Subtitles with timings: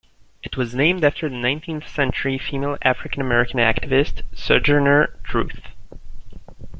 [0.41, 5.59] It was named after the nineteenth century female African American activist, Sojourner Truth.